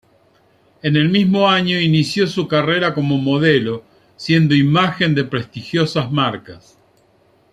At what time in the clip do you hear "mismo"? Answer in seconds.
1.09-1.47